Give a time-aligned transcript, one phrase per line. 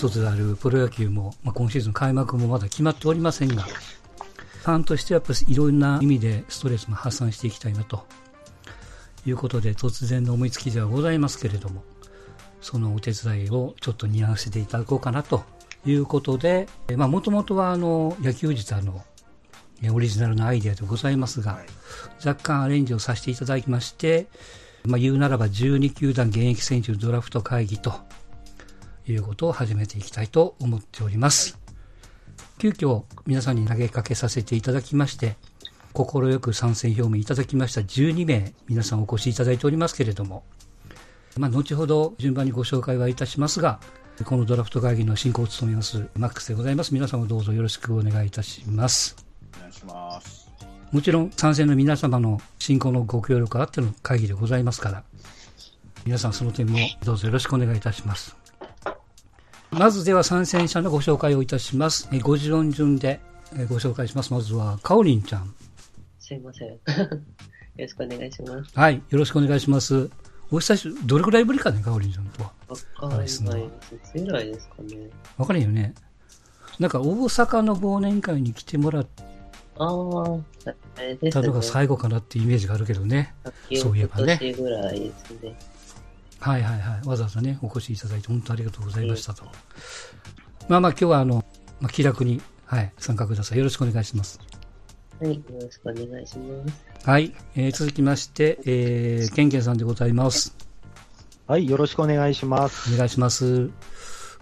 [0.00, 8.06] 一つであるプロ野球も、まあ、今シーズン開幕もまだ決まっておりませんが、ファンとしてはやっぱりいろんな意味でストレスも発散していきたいなと
[9.26, 11.84] いうことで、突然の思いつきではございますけれども、
[12.62, 15.44] そのお手伝いをちょっと担わせていただこうかなと
[15.84, 19.04] いうことで、まあ、もともとはあの、野球自体の
[19.92, 21.58] オリジナルのアイデアでございますが、
[22.24, 24.28] 若干アレンジをさせていただきまして、
[24.86, 27.92] まあ、言うならば12球団現役選手のドラフト会議と
[29.10, 31.58] いうことを始めていきたいと思っております。
[32.58, 35.36] 急遽皆さんに投げかけさせていただきまして、
[35.92, 40.44] 快く参戦表明いただきました12名、皆さんお越しいただいておりますけれども、
[41.36, 43.80] まあ、後ほど順番にご紹介はいたしますが、
[44.24, 46.92] このドラフト会議の進行を務めます、マックスでございます。
[46.92, 49.16] 皆様どうぞよろしくお願いいたします。
[49.56, 50.50] お願いします。
[50.92, 55.04] もちろん参戦の皆様の進行のご協力あっての会議でございますから、
[56.04, 58.36] 皆さんその点もどうぞよろしくお願いいたします。
[59.72, 62.08] まずでは参戦者のご紹介をいたします。
[62.12, 63.20] えご持論順で
[63.68, 64.32] ご紹介します。
[64.32, 65.54] まずは、かおりんちゃん。
[66.18, 66.68] すいません。
[66.70, 66.76] よ
[67.78, 68.70] ろしくお願いします。
[68.74, 70.10] はい、よろしくお願いします。
[70.50, 72.52] お久しぶり、どれくらいぶりかね、かおりんちゃんとは。
[72.68, 73.44] わかんないです。
[73.44, 73.46] い
[74.02, 75.08] つ以来ですかね。
[75.38, 75.94] わかんないよね。
[76.80, 79.22] なんか大阪の忘年会に来てもらって、
[79.78, 80.34] ああ、
[80.96, 81.48] あれですね。
[81.48, 83.34] が最後かなってイメージがあるけどね。
[83.80, 84.38] そういえばね。
[84.58, 85.54] ぐらいですね。
[86.40, 87.06] はいはいはい。
[87.06, 89.44] わざわざね、お越しいただいて本当ありがとうございましたと。
[90.68, 91.44] まあまあ今日はあの、
[91.80, 93.58] まあ、気楽に、はい、参加ください。
[93.58, 94.40] よろしくお願いします。
[95.20, 97.08] はい、よろしくお願いします。
[97.08, 100.56] はい、えー、続きまして、えー、ケンケンさんでございます。
[101.46, 102.94] はい、よろしくお願いします。
[102.94, 103.68] お願いします。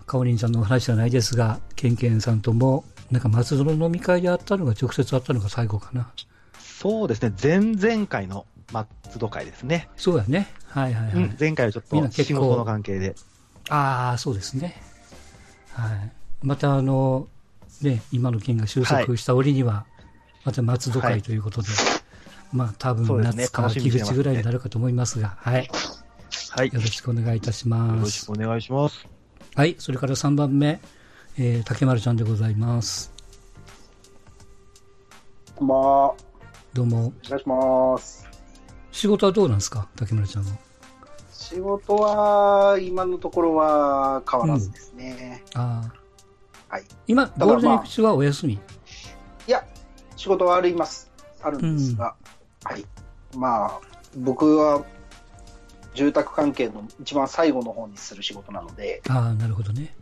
[0.06, 6.12] かおりんさんのお話じゃないですが、ケンケンさんともなんか松戸の飲み会であったのが直接会ったのが最後かな。
[6.60, 9.88] そうですね、前々回の松戸会ですね。
[9.96, 10.48] そうやね。
[10.66, 11.14] はいはいはい。
[11.14, 13.14] うん、前回はちょっと仕事の関係で。
[13.70, 14.76] ああ、そうですね。
[15.72, 16.12] はい。
[16.42, 17.28] またあの、
[17.82, 19.86] ね、今の件が収束した折には、
[20.44, 21.76] また松戸会ということで、はい、
[22.56, 25.68] まあ多分夏か秋口ぐらいになるかと思いますが、はい。
[26.50, 26.66] はい。
[26.68, 27.94] よろしくお願いいたします。
[27.94, 29.06] よろしくお願いします。
[29.54, 29.76] はい。
[29.78, 30.80] それから3番目、
[31.38, 33.12] えー、竹丸ちゃんでございます。
[35.56, 36.14] こんばんは。
[36.74, 37.06] どうも。
[37.06, 38.27] お願いします。
[38.98, 40.50] 仕事はどうなんですか、竹丸ちゃんは。
[41.30, 45.44] 仕事は、今のところは変わらずですね。
[45.54, 45.92] うん、あ
[46.68, 46.74] あ。
[46.74, 46.84] はい。
[47.06, 48.72] 今、ゴールデンウィーク中はお休み、まあ、
[49.46, 49.64] いや、
[50.16, 51.12] 仕事はあります。
[51.40, 52.16] あるんですが、
[52.64, 52.84] うん、はい。
[53.36, 53.80] まあ、
[54.16, 54.84] 僕は、
[55.94, 59.00] 住宅関係の一番最後の方にする仕事なので。
[59.08, 59.94] ああ、なるほどね。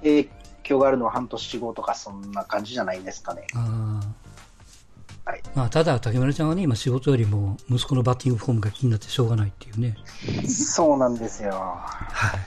[0.00, 0.28] えー、
[0.62, 3.46] 響があるのは半年後とか、そんな感じじゃないですかね。
[3.54, 4.00] あ
[5.24, 9.96] はいまあ、ただ、竹村ちゃんはね、今仕事よりも息子のバッティングフォームが気になってしょうがないっていうね。
[10.46, 11.52] そうなんですよ。
[11.52, 12.40] はい。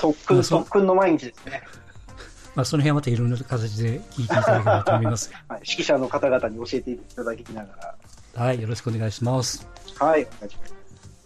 [0.00, 1.62] 特訓、まあ、特訓の毎日ですね。
[2.56, 5.32] まあ、その辺はまたいろんな形で聞いていただければと思います。
[5.48, 7.94] はい、指揮者の方々に教えていただきなが
[8.34, 8.42] ら。
[8.42, 9.66] はい、よろしくお願いします。
[9.98, 10.74] はい、お願いします。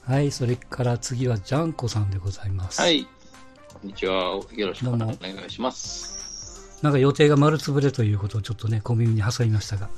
[0.03, 2.81] はい、それから次はジャンコさんでございます。
[2.81, 4.15] はい、こんにちは。
[4.53, 6.81] よろしくお願いします。
[6.83, 9.91] なんか予定が丸つぶれということをちょっとね、小耳に挟みましたが。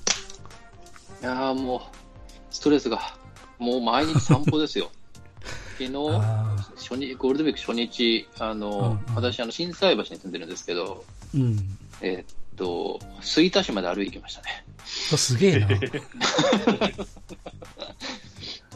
[1.22, 1.80] いやもう、
[2.50, 2.98] ストレスが、
[3.58, 4.90] もう毎日散歩ですよ。
[5.78, 5.92] 昨日、
[6.76, 11.04] 初日、ゴールデンウィーク初日、あの、うんうん、私、あの、震災橋に住んでるんですけど、
[11.34, 14.64] うん、えー、っと、吹田市まで歩いてきましたね。
[14.84, 15.66] すげえな。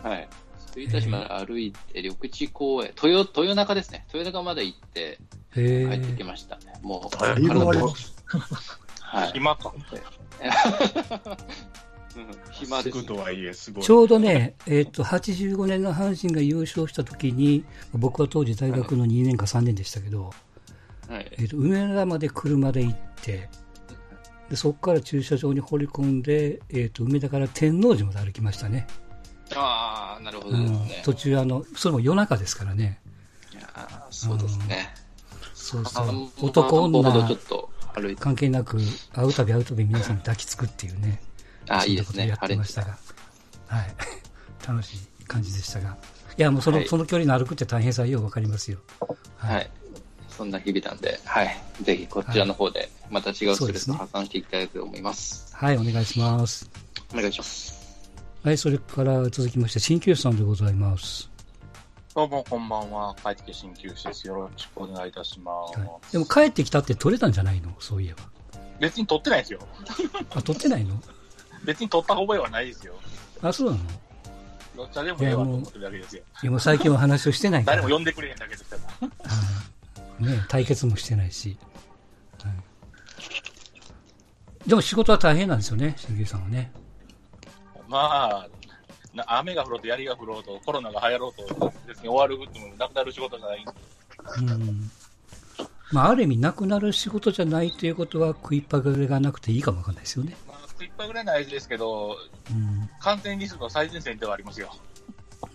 [0.02, 0.28] はい。
[0.72, 3.08] 吹田市まで歩いて、緑地公園、豊、
[3.42, 4.06] 豊中ですね。
[4.12, 5.18] 豊中まで行って、
[5.54, 6.74] 帰ってきましたね。
[6.82, 8.14] もう、だいぶあります。
[9.00, 9.32] はい。
[9.32, 9.72] 暇か。
[12.50, 13.84] 暇です、とはいえ、すごい。
[13.84, 20.32] ちょうどね、えっ、ー、と、85年の阪神が優勝した時に、僕は当時大学の2年か3年でしたけど、
[21.08, 23.48] はい、えっ、ー、と、梅田まで車で行って、
[24.50, 28.86] でそこから駐車場に掘り込んで、えっ、ー、と、梅田から天王寺まで歩きましたね。
[29.54, 33.00] ああ、なるほど、ねうん、途中、あの、それも夜中ですからね。
[33.52, 34.94] いやそうですね。
[35.54, 36.46] そうそう。
[36.46, 37.38] 男女
[38.18, 38.78] 関係なく、
[39.12, 41.20] 会うたび会うたび皆さん抱きつくっていうね。
[41.68, 42.28] あいいですね。
[42.28, 42.96] やってましたが。
[43.66, 43.94] はい。
[44.66, 45.96] 楽しい感じでしたが。
[46.36, 48.78] いや、もうその、はい、その距離の歩くって大変さようわかりますよ。
[49.36, 49.70] はい、はい。
[50.28, 51.56] そんな日々なんで、はい。
[51.82, 55.54] ぜひこちらの方で、また違うストレスを発散していきたいと思います。
[55.54, 56.68] はい、お願いします。
[57.12, 57.74] お願いします。
[58.42, 61.30] はい、それから続きまして、鍼灸師さんでございます。
[62.14, 63.14] どうも、こんばんは。
[63.22, 64.26] 帰ってきて鍼灸師です。
[64.26, 65.78] よろしくお願いいたします。
[65.78, 67.74] はい、でも帰ってきたって取れたんじゃないの？
[67.78, 68.24] そういえば。
[68.80, 69.60] 別に取ってないですよ。
[70.30, 71.00] あ、取ってないの？
[71.64, 72.94] 別に取った覚えはないですよ。
[73.42, 73.84] あ、そうなの？
[74.76, 76.22] どっちでもええわと思ってるだけですよ。
[76.42, 77.76] いや、もう最近は話をしてないから。
[77.76, 79.08] 誰も呼んでくれへんだけですから。
[80.26, 81.56] ね、対決もしてないし。
[84.66, 86.72] でも仕事は大変なんですよね、新牛さんはね。
[87.86, 88.46] ま
[89.16, 93.64] あ、雨が降ろうと槍が降ろうと、コロナが流行ろうと、別に終わるってもなくなる仕事じゃない。
[94.38, 94.90] うん。
[95.92, 100.34] まあ、ある意味、なくなる仕事じゃないということは、食いっぱぐれがなくていいかもわかんないですよね。
[100.48, 102.16] まあ、食いっぱぐれないですけど、
[102.50, 104.74] うん、感染リスクの最前線ではありますよ。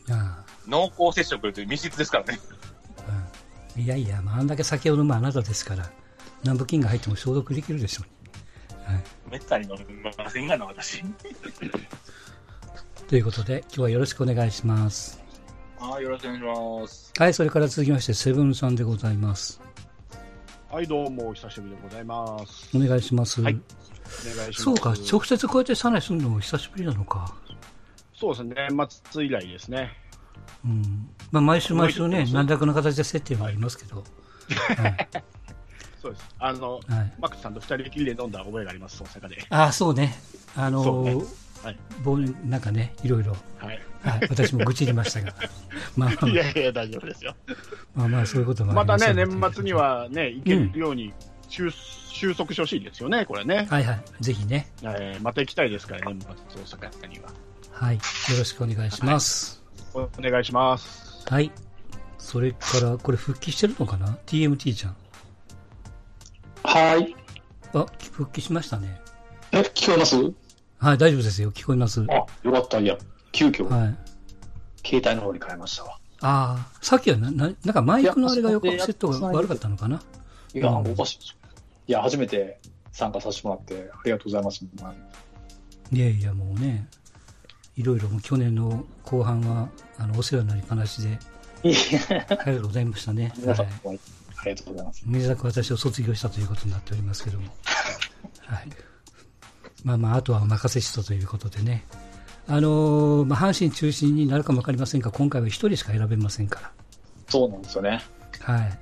[0.09, 2.39] ああ濃厚接触という密室ですからね。
[3.75, 5.89] うん、いやいや、まあ、あんだけ酒を飲むあなたですから、
[6.43, 8.85] 南部菌が入っても消毒できるでしょう、ね。
[8.85, 11.03] はい、めったに飲みませんがな、私。
[13.07, 15.19] ということで、今日はよろしくお願いします。
[15.79, 17.11] はい、よろしくお願いします。
[17.17, 19.59] はい、それから続きまして、セブンさんでございます。
[20.71, 22.69] はい、どうも、お久しぶりでございます。
[22.77, 23.41] お願いします。
[23.41, 23.55] はい。
[23.55, 24.63] お願いします。
[24.65, 27.33] そうか、直接こうやってサナするのも久しぶりなのか。
[28.13, 29.89] そうですね、年末以来ですね。
[30.63, 31.09] うん。
[31.31, 34.03] まあ、毎週毎週ね、何らかの形で接点はありますけど。
[34.77, 35.09] はい、
[35.99, 36.35] そうです。
[36.37, 36.83] あの、はい、
[37.19, 39.43] マックスさんと二人きりで飲んだ覚えがあります、大阪で。
[39.49, 40.21] ああ、そうね。
[40.55, 41.25] あのー、ね
[41.63, 41.77] はい、
[42.45, 45.33] なんかね、いろいろ、はい、はい、私も愚痴りましたが、
[45.97, 47.35] まあ、まあ、いやいや、大丈夫ですよ。
[47.95, 51.13] まあまあ、そういうこともまたね、年末にはね、行けるように
[51.49, 53.67] 収、収束してほしいですよね、これね。
[53.69, 54.71] はいはい、ぜひね。
[54.83, 57.29] えー、また行きたいですから、年末、大阪には。
[57.71, 58.01] はい、よ
[58.37, 59.61] ろしくお願いします。
[59.93, 61.23] はい、お願いします。
[61.29, 61.51] はい。
[62.17, 64.95] それから、これ復帰してるのかな ?TMT ちゃん。
[66.63, 67.15] はい。
[67.73, 69.01] あ、復帰しましたね。
[69.51, 70.15] え、聞こえます？
[70.79, 71.51] はい、大丈夫ですよ。
[71.51, 72.05] 聞こえます。
[72.09, 72.79] あ、よかった。
[72.79, 72.97] いや、
[73.33, 73.97] 急遽、はい、
[74.87, 75.99] 携帯の方に変えましたわ。
[76.21, 80.01] ああ、さっきはな、ななんかマイクのあれが横セットが悪かったのかな？
[80.53, 81.19] いや、うん、おかしい
[81.87, 82.59] いや、初めて
[82.93, 84.65] 参加させてもらって、ありがとうございます。
[85.91, 86.87] いやいや、もうね、
[87.75, 91.19] いろいろ去年の後半は、あの、お世話になりっぱなしで、
[91.61, 91.73] あり
[92.37, 93.33] がとうございましたね。
[93.37, 93.99] 皆さん、はい、
[94.37, 95.03] ありがとうございます。
[95.05, 97.47] 短く私を卒業したということになっておりますけども。
[98.45, 98.69] はい。
[99.83, 101.85] まあまあ、あとはお任せしとということでね。
[102.47, 106.71] あのー、まあ、阪神中心になるかもわかりませんが、今回は1人しか選べませんから。
[107.27, 108.01] そうなんですよね。
[108.41, 108.79] はい。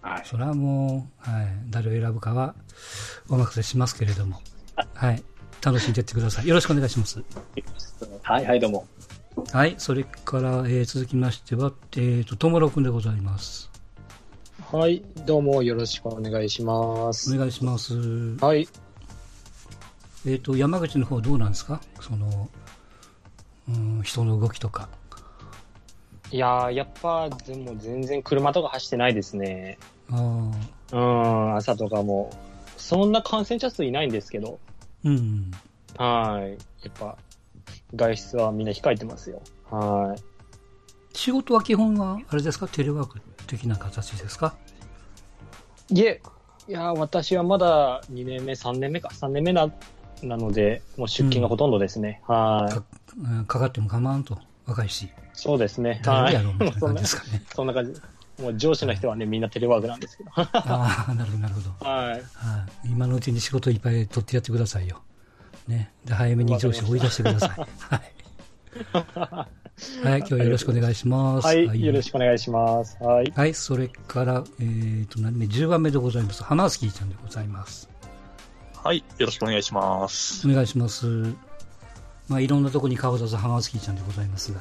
[0.00, 0.22] はい。
[0.24, 1.46] それはもう、はい。
[1.70, 2.54] 誰を選ぶかは
[3.28, 4.40] お任せしますけれども。
[4.94, 5.22] はい。
[5.62, 6.48] 楽しんでいってください。
[6.48, 7.22] よろしくお願いします。
[8.22, 8.86] はい、はい、どうも。
[9.52, 9.74] はい。
[9.78, 13.70] それから、えー、続きましては、えっ、ー、と、ともろくんでございます。
[14.72, 15.02] はい。
[15.26, 17.34] どうもよろしくお願いします。
[17.34, 17.94] お願いします。
[18.40, 18.68] はい。
[20.26, 21.80] えっ、ー、と、山口の方どうなんですか？
[22.00, 22.48] その、
[23.68, 24.88] うん、人の動きとか。
[26.30, 29.78] いややっぱ、でも全然車とか走ってないですね。
[30.10, 30.50] あ
[30.92, 32.30] うん、朝とかも。
[32.76, 34.58] そんな感染者数いないんですけど。
[35.04, 35.50] うん。
[35.96, 36.50] はい。
[36.84, 37.16] やっぱ、
[37.94, 39.40] 外出はみんな控えてますよ。
[39.70, 41.16] はい。
[41.16, 42.68] 仕事は基本は、あれですか？
[42.68, 44.54] テレワーク的な形ですか？
[45.90, 46.20] いえ、
[46.68, 49.70] いや、私はまだ2年目、3年目か、3年目な
[50.22, 52.22] なので、もう出勤がほとんどですね。
[52.28, 52.84] うん、はいか。
[53.46, 55.08] かかっても構わんと、若いし。
[55.32, 56.02] そうですね。
[56.04, 56.34] はい。
[56.34, 57.42] やろうみたいな感じですかね。
[57.54, 58.00] そんな感じ。
[58.42, 60.30] もう上司の人はね、みんなテレワークなんですけど。
[60.34, 61.70] ああ、なるほど、なるほど。
[61.84, 62.10] はい。
[62.12, 62.22] はい。
[62.90, 65.02] 今のうちに仕事いっぱい取ってやってくださいよ。
[65.66, 65.92] ね。
[66.04, 67.50] で、早めに上司追い出してください。
[67.50, 68.18] はい。
[70.02, 71.46] はい、今日はよろしくお願いします。
[71.46, 72.96] はい、はい、よろしくお願いします。
[73.00, 73.32] はい。
[73.34, 76.42] はい、それから、えっ、ー、と、何目、10番目でございます。
[76.42, 77.88] 花スキーちゃんでございます。
[78.88, 80.48] はい、よろしくお願いします。
[80.48, 81.34] お願いします。
[82.26, 84.60] まあ、いろんなところに顔出す花スキーちゃんでございますが。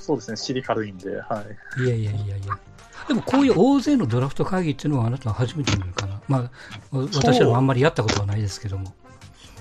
[0.00, 1.44] そうですね、尻軽いんで、は
[1.78, 1.84] い。
[1.84, 2.58] いやいやいやいや。
[3.06, 6.22] でもこういう大勢のドラフト会議っていうのはあなたは初めて見るかな。
[6.26, 6.50] まあ、
[6.90, 8.94] 私はあんまりやったことはないですけども。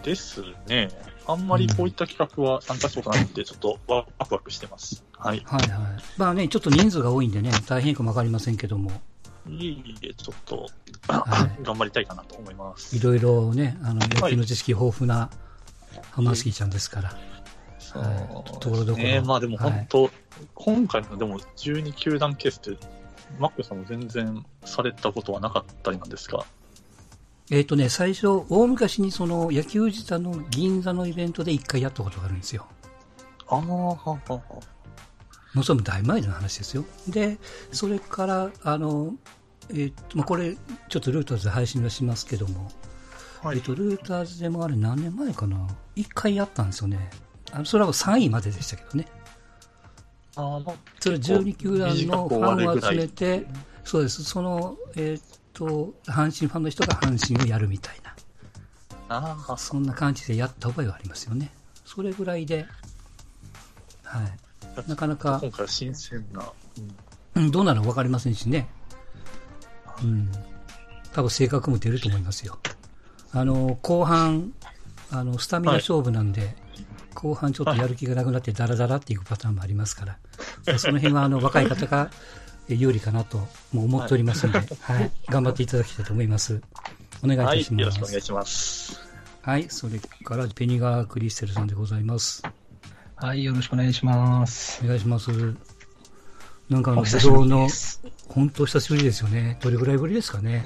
[0.02, 0.90] ですね。
[1.28, 5.04] あんまりこういった企画は参加したことないんで、ちょっとワクワクしてます。
[5.12, 5.44] はい。
[5.46, 6.04] はいはい。
[6.16, 8.94] まあね、ちょっと人数が多いんでね、大変かもわかりませんけども。
[9.50, 10.68] いえいえ、ちょっと、
[11.08, 12.96] はい、頑張りたいかなと思います。
[12.96, 15.30] いろいろね、あの、野球の知識豊富な
[16.12, 17.18] ハマスキーちゃんですから。
[17.80, 19.04] そう、はい、ところどころ。
[19.04, 20.12] ね、まあでも本当、はい、
[20.54, 22.88] 今回のでも12球団ケースって、
[23.40, 26.46] マックさんも全然されたことはなかったりなんですか？
[27.50, 32.68] えっ、ー、とね、最初、大昔にその野球自体の銀座のイベントで一回やったことがあるんですよ。
[33.48, 34.42] ああ、ははは。
[35.54, 36.84] もうそれも大前の話ですよ。
[37.08, 37.38] で、
[37.72, 39.14] それから、あの、
[39.70, 40.56] えっ、ー、と、まあ、これ、
[40.90, 42.72] ちょっとルーターズで配信はしますけども、
[43.44, 47.10] はい、えっ、ー、と、ルーターズでもあれ何年前かな一回やったんですよね。
[47.52, 49.08] あのそれは3位まででしたけどね。
[50.36, 50.62] あ
[51.00, 53.48] それ12球団のファンを集めて、
[53.84, 54.24] そうです。
[54.24, 58.16] その、えっ、ー、と、阪神ファンの人が阪神をやるみたいな。
[59.10, 59.58] ああ。
[59.58, 61.52] そんな感じでやった覚えがありますよね。
[61.86, 62.66] それぐらいで、
[64.04, 64.90] はい。
[64.90, 65.40] なかなか。
[65.42, 66.52] 今回新鮮な。
[67.36, 68.68] うん、どうなるか分かりませんしね。
[70.04, 70.32] うん。
[71.14, 72.60] 多分性格も出ると思いますよ。
[73.32, 74.54] あの、後半、
[75.12, 76.56] あの、スタミナ勝負なんで、はい、
[77.14, 82.12] 後半ちょっとやる気がなくなってダラダラっていくパターンもありますから、その辺はあの、若い方が
[82.68, 83.38] 有利かなと
[83.72, 86.62] も思っておりますので、はい、はい、頑張っていただきたいと思います。
[87.24, 87.74] お願いいたします。
[87.74, 89.00] はい、よろしくお願いします。
[89.42, 92.44] はい、それからペニガー・クリステルさんでございます。
[93.16, 94.82] はい、よろしくお願いします。
[94.84, 95.32] お願いします。
[96.70, 97.68] なんかあの、武道の、
[98.30, 99.58] 本当久しぶりですよね。
[99.62, 100.66] どれぐらいぶりですかね。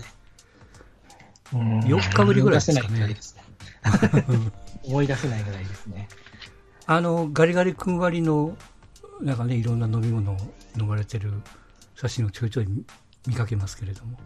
[1.51, 3.15] 4日ぶりぐらいですかね。
[4.83, 6.07] 思い出せないぐらいですね。
[6.85, 8.57] あの、ガリガリ君割の、
[9.21, 10.37] なんかね、いろんな飲み物を
[10.77, 11.41] 飲まれてる
[11.95, 12.67] 写真をちょいちょい
[13.27, 14.17] 見かけますけれども。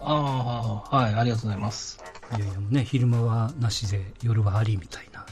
[0.00, 1.98] ああ、はい、ありがとうございます。
[2.36, 5.26] いやいや、ね、昼間はなしで、夜はありみたいな。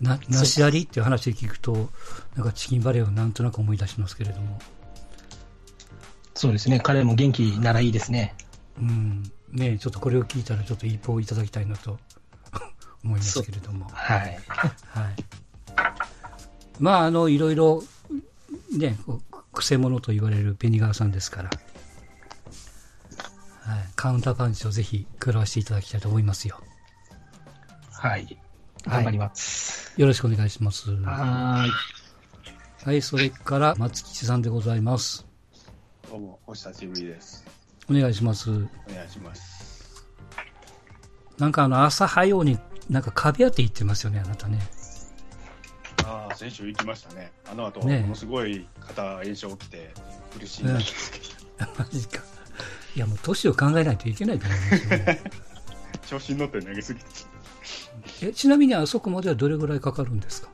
[0.00, 1.90] な、なしありっていう話で聞くと、
[2.36, 4.58] なんかチキンバレーをなんとなく思い出しますけれども。
[6.34, 8.34] そうですね、彼も元気ならいいですね。
[8.78, 9.22] うん。
[9.52, 11.98] ねちょっとこれを聞いたらちょっと一報いただきたいなと
[13.04, 13.88] 思いますけれども。
[13.92, 14.38] はい。
[14.48, 15.24] はい。
[16.80, 17.84] まあ、あの、いろいろ、
[18.76, 18.98] ね、
[19.52, 21.50] くせ者と言われるペニガーさんですから、
[23.60, 26.60] はい、カウンターパンチをぜひ食らわしていただきたいと思いますよ。
[27.92, 28.38] はい。
[28.82, 30.00] 頑張ります、はい。
[30.00, 30.90] よろしくお願いします。
[30.90, 31.70] はい。
[32.84, 35.24] はい、それから松吉さんでございます。
[36.14, 37.44] どうも、お久しぶりです。
[37.90, 38.48] お願いします。
[38.48, 40.06] お願いします。
[41.38, 42.56] なんかあの、朝早うに
[42.88, 44.60] なんか壁当て行ってますよね、あなたね。
[46.04, 47.32] ああ、先週行きましたね。
[47.50, 49.92] あの後、ね、ものすごい肩炎症起きて
[50.38, 50.84] 苦しいんだけ
[51.64, 52.22] ど、 マジか。
[52.94, 55.20] いや、もう年を考えないといけないと思いますよ、ね。
[56.06, 57.06] 調子に乗って投げすぎて。
[58.22, 60.48] え、ちなみにあそこまではどれぐらいかかるんですか？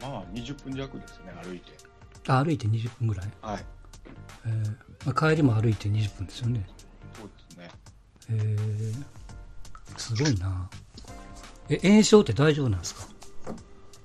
[0.00, 1.72] まあ、20分弱ですね、歩いて。
[2.26, 3.64] あ、歩いて20分ぐらいはい。
[4.46, 6.66] えーまあ、帰りも歩いて20分ですよね。
[7.14, 7.70] そうですね。
[8.30, 9.04] えー、
[9.98, 10.68] すごいな
[11.68, 13.06] え、炎症って大丈夫なんですか？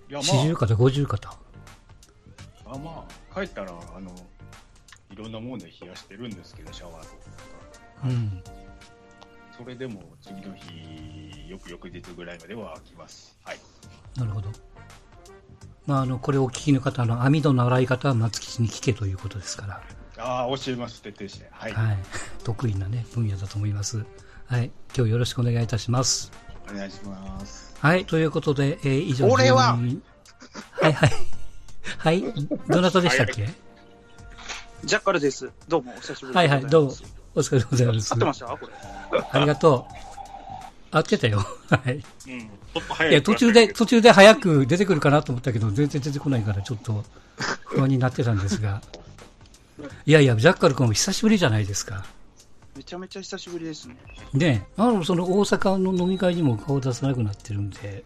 [0.09, 1.29] いや、まあ、40肩、50肩。
[1.29, 4.11] あまあ、帰ったら、あの、
[5.11, 7.11] いろんなもので冷やしてるんですけど、シャワーとか。
[8.05, 8.43] うん。
[9.57, 13.37] それでも次の日、よく翌日ぐらいまでは来ます。
[13.43, 13.59] はい。
[14.17, 14.49] なるほど。
[15.85, 19.83] まあ、あの、これをお聞きの方の網戸の洗い方は松吉に聞けということですから。
[20.17, 21.47] ああ、教えます、徹底して。
[21.51, 21.73] はい。
[21.73, 21.97] はい。
[22.43, 24.05] 得意なね、分野だと思います。
[24.47, 24.71] はい。
[24.95, 26.31] 今日よろしくお願いいたします。
[26.71, 27.75] お願いします。
[27.79, 28.05] はい。
[28.05, 29.27] ということで、えー、以上。
[29.27, 29.77] 俺は
[30.71, 31.11] はいはい。
[31.97, 32.23] はい。
[32.67, 33.49] どなたでしたっけ？
[34.83, 35.51] ジャッカルです。
[35.67, 36.37] どうも、お久しぶりです。
[36.37, 36.93] はいはい、どうも。
[37.35, 38.13] お疲れ様でございます。
[38.13, 38.45] 合ってました？
[38.47, 39.21] これ。
[39.31, 39.95] ありがとう。
[40.91, 41.39] 合ってたよ。
[41.39, 41.95] はい。
[41.95, 42.01] うん。
[42.01, 43.11] ちょっと早い。
[43.11, 47.03] いや、途中で、途中で早く出てくるかなと思ったけど、全然出てこないから、ちょっと
[47.65, 48.81] 不安になってたんですが。
[50.05, 52.05] いやいや、ジャッカル君も久しぶりじゃないですか。
[52.75, 53.97] めちゃめちゃ久しぶりですね。
[54.33, 58.03] ねあの、その大阪の飲み会にも顔出さなくなってるんで。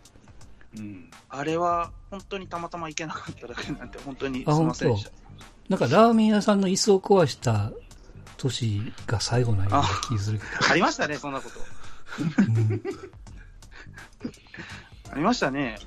[0.78, 1.10] うん。
[1.30, 5.12] あれは、本当にたまたま行けなかっただけなんて、本当にすみませんでした。
[5.70, 7.72] なんかラーメン屋さんの椅子を壊した
[8.38, 11.60] 年が最後なような気するありましたね、そんなこと。
[12.42, 12.82] うん、
[15.12, 15.78] ありましたね。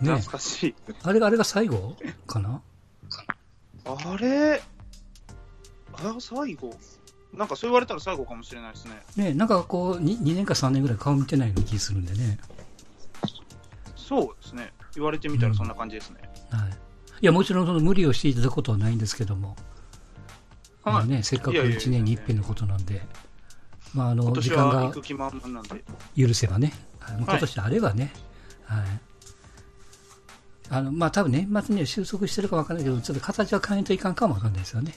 [0.00, 0.74] 懐かしい。
[1.04, 2.60] あれが、あれが最後かな？
[3.84, 4.60] あれ？
[5.98, 6.74] あ、最後
[7.36, 9.02] なんかそう言われたら最後かもしれないですね。
[9.16, 12.38] ねなんかこう2、2年か3年ぐらい顔見てないような気するんでね。
[13.96, 14.72] そうですね。
[14.94, 16.20] 言われてみたらそんな感じですね。
[16.52, 16.70] うん、はい。
[16.70, 16.74] い
[17.26, 19.56] や、もちろんその無理をしていただくことはないんですけども、
[20.82, 23.02] はい、まあね、せっかく1年に一遍のことなんで、
[23.94, 24.92] まあ、あの、時間が
[26.16, 26.72] 許せばね、
[27.18, 28.12] 今年あればね、
[28.64, 28.88] はい、はい。
[30.70, 34.94] あの、まあ、多分年末には収束してるかわかんないけど、ちょっと形は変えんといかんかもわかんないですよね。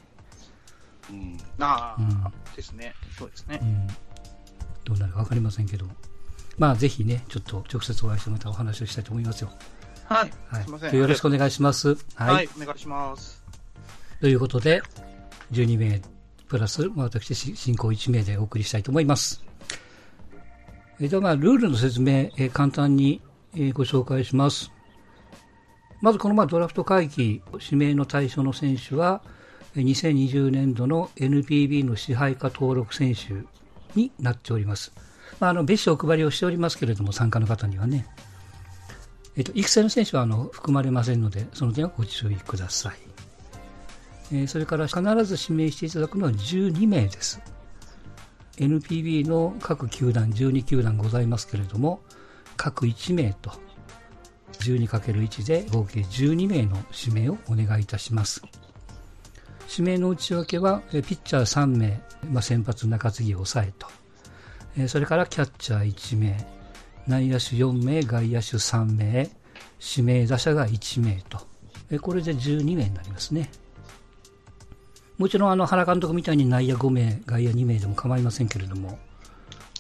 [1.10, 1.38] うん。
[1.60, 2.94] ああ、うん、ですね。
[3.18, 3.60] そうですね。
[3.62, 3.88] うん。
[4.84, 5.86] どうなるかわかりませんけど。
[6.58, 9.52] まあ、ぜひね、ちょっと直接お会いしてまたお話をしたいと思いますよ。
[10.06, 10.32] はい。
[10.48, 11.00] はい、すみません。
[11.00, 11.90] よろしくお願いします。
[12.16, 12.34] はい。
[12.34, 13.44] はい、お願いします。
[14.20, 14.82] ということで、
[15.52, 16.02] 12名
[16.48, 19.44] プラス、私、進行1名でお送りしたいと思います。
[21.00, 23.22] えでは、まあ、ルールの説明、え簡単に、
[23.56, 24.72] えご紹介します。
[26.02, 29.22] まず、このまあドラフト会議、指名の対象の選手は、
[29.76, 33.34] 2020年度の NPB の支配下登録選手
[34.00, 34.92] になっております。
[35.40, 38.08] まあ、あの別紙お配りをしておりますけれども、参加の方にはね。
[39.36, 42.96] えっと、育成の選手はあの含まれませんので、その点はご注意ください。
[44.32, 47.40] えー、それから必ず指名していただくのは12名です。
[48.58, 52.02] NPB の各球団、12球団ございますけれども、
[52.56, 53.52] 各1名と
[54.54, 58.42] 12×1 で合計12名の指名をお願いいたします。
[59.70, 63.88] 指名の内訳は、ピッチャー3名、まあ、先発中継ぎを抑えと、
[64.88, 66.48] それからキャッチャー1名、
[67.08, 69.30] 内野手4名、外野手3名、
[69.96, 71.48] 指名打者が1名と、
[72.02, 73.50] これで12名になりますね。
[75.18, 79.00] もちろんあの原監督みたいに内野5名、外野2名でも構いませんけれども、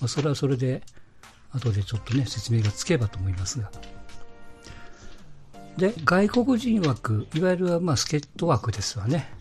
[0.02, 0.82] まあ、それはそれで、
[1.52, 3.72] 後でちょっとね、説明がつけばと思いますが。
[5.78, 9.37] で、外国人枠、いわゆるまあ助っ人枠ですわね。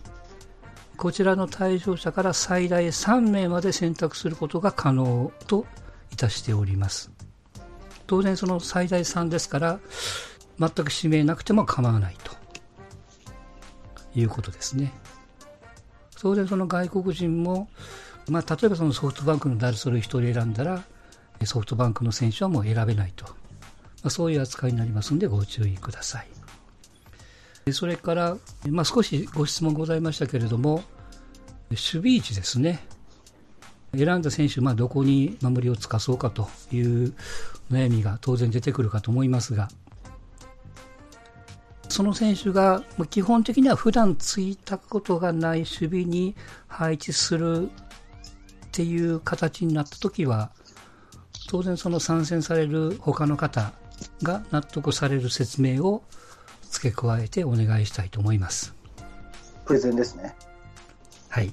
[0.97, 5.67] こちらの退場者から最大3名まで選択することが可能と
[6.13, 7.11] いたしております。
[8.07, 9.81] 当然その最大3ですから、
[10.59, 12.33] 全く指名なくても構わないと
[14.15, 14.95] いうことですね。
[16.19, 17.69] 当然その外国人も、
[18.29, 20.83] まあ、例えばそのソフトバンクのダルソル1人選んだら、
[21.45, 23.27] ソフトバンクの選手はもう選べないと。
[23.27, 23.33] ま
[24.05, 26.36] あ、そういう扱いになりますのでご注意ください。
[27.73, 28.37] それから、
[28.69, 30.85] まあ、少しご質問ございましたけれども、
[31.71, 32.79] 守備位置ですね。
[33.93, 37.13] 選んだ選手、まあ、どこに守りをつかそうかという
[37.73, 39.69] 悩みが当然出てくるかと思いますが、
[41.89, 46.37] その選手が基本的には普段ついたことがない守備に
[46.69, 47.71] 配置するっ
[48.71, 50.53] ていう形になった時は、
[51.49, 53.73] 当然その参戦される他の方
[54.23, 56.05] が納得される説明を
[56.71, 58.75] 付け加えてお願いしたいと思います。
[59.65, 60.35] プレゼンですね。
[61.29, 61.53] はい。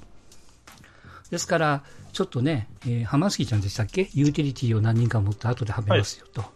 [1.30, 4.08] ですから、ちょっとね、えー、浜杉ちゃんでしたっけ？
[4.12, 6.42] ユーティリティを何人か持って後ではめますよと。
[6.42, 6.50] はい、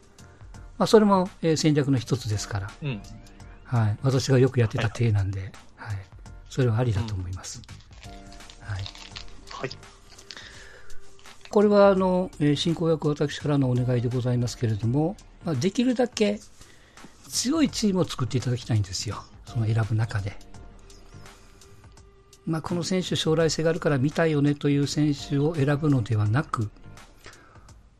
[0.79, 3.03] まあ、それも、えー、戦略の一つですから、うん、
[3.65, 3.99] はい。
[4.03, 6.07] 私がよくやってた体なんで、はい、はい。
[6.49, 7.61] それはありだと思います。
[8.05, 8.09] う
[8.71, 8.85] ん、はい。
[9.51, 9.71] はい。
[11.51, 16.41] これは、あの、えー、進行役私からのお願いでございますけれども、まあ、できるだけ
[17.29, 19.23] 強いチームを作っていただきたいんですよ。
[19.45, 20.37] その選ぶ中で。
[22.47, 26.71] まあ、この選手将来性があるから見たいよねという選手を選ぶのではなく、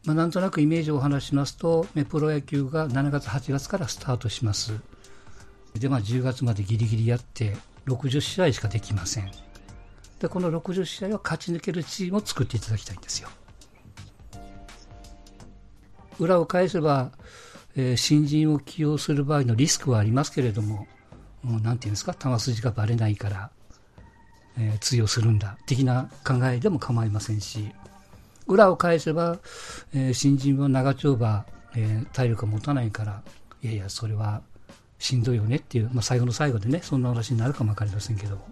[0.05, 4.73] まあ、なんとなくイメージをお話しますと、プロ野球が7月、8月からスタートします。
[5.75, 9.31] で、まあ、10月までギリギリやって、60試合しかできません。
[10.19, 13.29] で、この60試合を勝ち抜けるチームを作っていただきたいんですよ。
[16.19, 17.13] 裏を返せば、
[17.81, 20.89] えー、新人を起用する場合のリスクはありますけれども、
[21.45, 23.51] うん、なんていうんですか、球筋がばれないから、
[24.59, 27.71] えー、通用するんだ、的な考えでも構いませんし、
[28.49, 29.39] 裏を返せば、
[29.95, 33.23] えー、新人は長丁場、え、体力が持たないから、
[33.63, 34.43] いやいや、それは
[34.99, 38.49] しんどいよねっていう、まあ、最後の最後でね、そんな話になるかもわかりませんけども。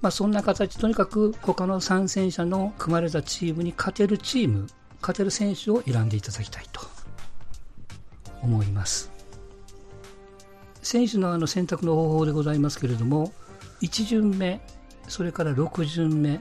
[0.00, 4.68] まあ、そんな形、とにかく他の参戦者の組まれたチームに勝てるチーム、
[5.00, 7.01] 勝てる選手を選んでいただきたいと
[8.42, 9.10] 思います。
[10.82, 13.32] 選手のあの選択の方法でございますけれども、
[13.80, 14.60] 1巡目、
[15.08, 16.40] それから6巡目、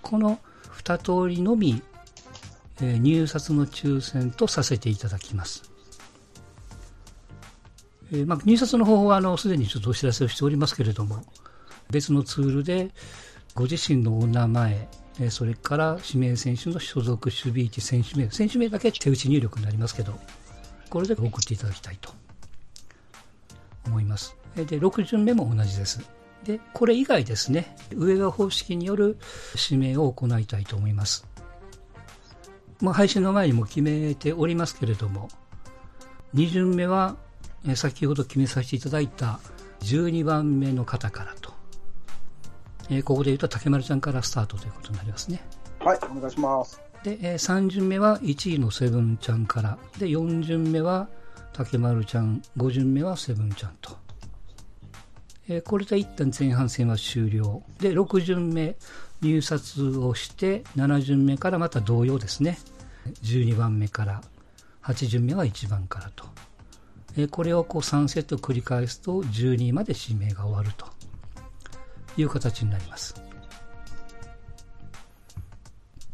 [0.00, 0.38] この
[0.82, 1.82] 2通りのみ、
[2.80, 5.70] えー、入札の抽選とさせていただきます。
[8.12, 11.22] え、まあ、入札の方法はあのすでにちょっとお知らせをしておりますけれども、
[11.90, 12.90] 別のツールで
[13.54, 14.88] ご自身のお名前、
[15.20, 20.18] え、それから指名選手の所属守備位置、選手名、選手名だけ手打ち入力になりますけど、
[20.92, 22.12] これで送っていただきたいと
[23.86, 24.36] 思います。
[24.54, 26.06] で、6巡目も同じです。
[26.44, 29.16] で、これ以外ですね、上側方式による
[29.70, 31.26] 指名を行いたいと思います。
[32.82, 35.30] まあ、配信の前にも決めておりますけれども、
[36.34, 37.16] 2巡目は、
[37.74, 39.40] 先ほど決めさせていただいた
[39.80, 41.54] 12番目の方からと。
[42.90, 45.42] えここで言うと竹丸ちゃんからスタートということになりますね。
[45.80, 46.91] はい、お願いします。
[47.02, 49.78] で、え3巡目は1位のセブンちゃんから。
[49.98, 51.08] で、4巡目は
[51.52, 53.96] 竹丸ちゃん、5巡目はセブンちゃんと。
[55.48, 57.62] えこれで一旦前半戦は終了。
[57.80, 58.76] で、6巡目
[59.20, 62.58] 入札をして、7巡目からまた同様ですね。
[63.22, 64.22] 12番目から、
[64.82, 66.24] 8巡目は1番からと。
[67.16, 70.86] えこれをこう3セット繰り返すと12位まで指名が終わると
[72.16, 73.31] いう形になります。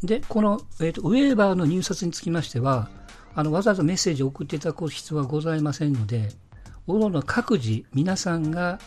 [0.03, 2.89] で、この、えーと、ウェーバーの入札につきましては、
[3.35, 6.31] あのわざわざメッセージを送っていただく必要はございませんので、
[6.87, 8.79] おのの各自、皆さんが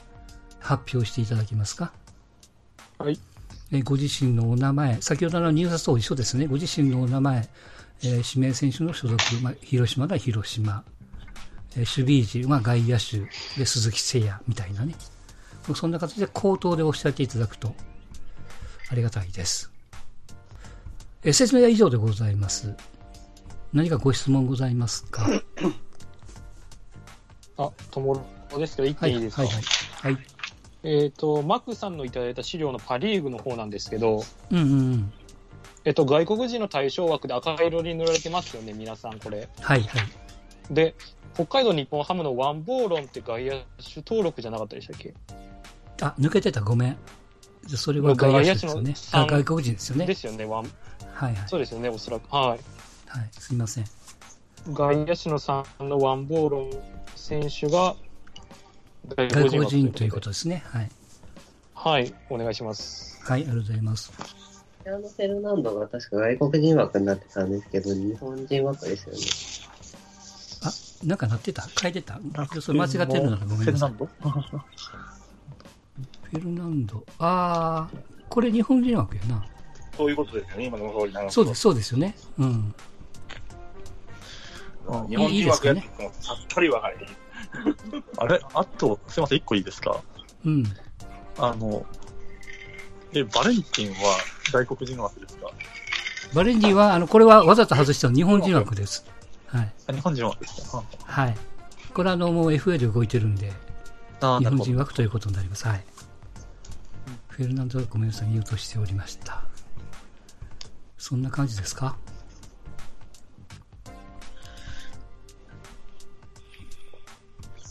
[0.59, 1.91] 発表していただけますか？
[2.97, 3.19] はい。
[3.71, 6.47] えご自身のお名前、先ほどの入札と一緒ですね。
[6.47, 7.47] ご自身のお名前、
[8.03, 10.83] えー、指名選手の所属、まあ、広島が広島、
[11.75, 13.19] えー、守備位置、まあ、外野手
[13.57, 14.95] で鈴木誠也みたいなね。
[15.75, 17.73] そんな形で口頭でおっしゃっていただくと
[18.89, 19.70] ありがたいです。
[21.23, 22.75] えー、説明は以上でございます。
[23.73, 25.27] 何かご質問ございますか？
[27.57, 30.23] あ、ともろですけど、一点いいですか、はい、はい、はい、はい
[30.83, 35.13] えっ、ー、と、マックさんのいただいた資料のパ・リーグの方なんですけど、うんうん
[35.85, 39.47] えっと、外国人の対象枠で赤色に塗られてますよね、皆さん、これ。
[39.59, 40.73] はいはい。
[40.73, 40.95] で、
[41.35, 45.13] 北海道日本ハムのワンボーロンって外野手登録じゃなかったでしたっけ？
[46.01, 46.97] あ、抜けてた、ごめん。
[47.67, 48.95] それは外野手ですよね。
[49.11, 50.07] あ、外国人ですよね。
[50.07, 50.71] ですよね、ワン。
[51.21, 51.47] はいはい。
[51.47, 52.35] そうですよね、おそらく。
[52.35, 52.47] はい。
[52.47, 52.59] はい、
[53.33, 53.85] すみません。
[54.73, 56.71] 外野手の3のワンボーロン
[57.15, 57.95] 選手が
[59.07, 60.63] 外国人ということですね。
[60.65, 60.89] はい。
[61.75, 63.21] はい、お願いします。
[63.23, 64.11] はい、ありがとうございます。
[64.83, 69.21] あのフェルナンドが確か外国人枠になってたんですけど、日本人枠ですよね。
[70.63, 70.71] あ、
[71.05, 71.67] なんかなってた？
[71.79, 72.19] 変えてた？
[72.61, 73.91] それ間違ってるのかごめんなさい。
[73.91, 77.05] フェルナンド？
[77.19, 79.45] ああ、これ日本人枠やな。
[79.97, 82.15] そういうことですよね、今の通りなそうです、そうですよね。
[82.37, 82.73] うん。
[85.09, 88.03] 日本人枠やってもさっぱり分かれへん。
[88.17, 88.41] あれ？
[88.53, 90.01] あと、すいません、一個いいですか？
[90.45, 90.63] うん。
[91.37, 91.85] あの、
[93.13, 94.17] え、バレンティンは
[94.51, 95.49] 外国人枠ですか？
[96.33, 99.05] バレンティンは、あの、これはわざと外した日本人枠です。
[99.47, 99.73] はい。
[99.93, 100.83] 日本人枠ですか？
[101.03, 101.37] はい。
[101.93, 103.51] これはあの、もう FA で動いてるんで、
[104.21, 105.67] 日本人枠ということになります。
[105.67, 105.83] はい。
[107.27, 109.43] フェルナンドがごめんなさい、ミュートしておりました。
[111.01, 111.97] そんな感じですか？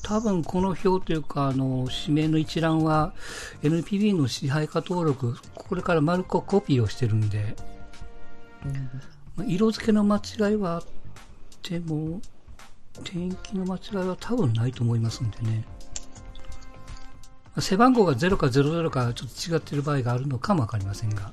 [0.03, 3.14] 多分この表というか、あの、指名の一覧は
[3.62, 7.55] NPB の支配下登録、これから丸くコピーをしてるんで、
[9.37, 10.85] うん、色付けの間違いはあっ
[11.62, 12.21] ても、
[13.05, 15.64] 天気の間違いは多分ないと思いますんでね。
[17.61, 21.33] 背番号が0か00かちょっと違っている場合があるのかもわかりませんが、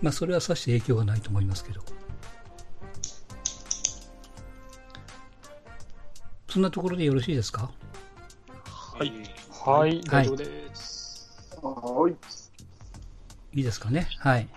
[0.00, 1.80] まあそれはさして影響がないと思いますけど。
[6.48, 7.70] そんなところでよろしいですか？
[8.64, 9.12] はい。
[9.50, 11.58] はい、大丈夫です。
[11.62, 12.12] はい。
[13.58, 14.08] いいですかね？
[14.18, 14.48] はい。